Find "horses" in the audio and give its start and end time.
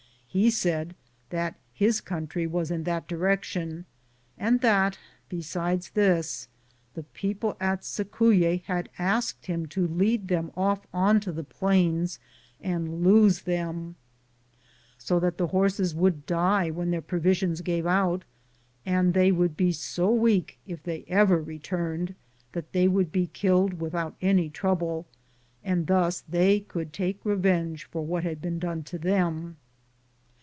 15.47-15.93